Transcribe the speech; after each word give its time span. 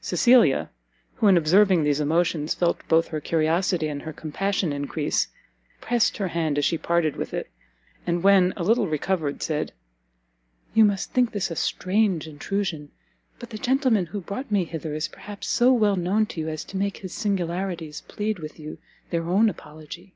Cecilia, 0.00 0.70
who 1.16 1.26
in 1.26 1.36
observing 1.36 1.82
these 1.82 1.98
emotions 1.98 2.54
felt 2.54 2.86
both 2.86 3.08
her 3.08 3.20
curiosity 3.20 3.88
and 3.88 4.02
her 4.02 4.12
compassion 4.12 4.72
encrease, 4.72 5.26
pressed 5.80 6.18
her 6.18 6.28
hand 6.28 6.56
as 6.56 6.64
she 6.64 6.78
parted 6.78 7.16
with 7.16 7.34
it, 7.34 7.50
and, 8.06 8.22
when 8.22 8.54
a 8.56 8.62
little 8.62 8.86
recovered, 8.86 9.42
said, 9.42 9.72
"You 10.72 10.84
must 10.84 11.10
think 11.12 11.32
this 11.32 11.50
a 11.50 11.56
strange 11.56 12.28
intrusion; 12.28 12.92
but 13.40 13.50
the 13.50 13.58
gentleman 13.58 14.06
who 14.06 14.20
brought 14.20 14.52
me 14.52 14.66
hither 14.66 14.94
is 14.94 15.08
perhaps 15.08 15.48
so 15.48 15.72
well 15.72 15.96
known 15.96 16.26
to 16.26 16.40
you, 16.40 16.48
as 16.48 16.62
to 16.66 16.76
make 16.76 16.98
his 16.98 17.12
singularities 17.12 18.02
plead 18.02 18.38
with 18.38 18.60
you 18.60 18.78
their 19.10 19.28
own 19.28 19.48
apology." 19.48 20.14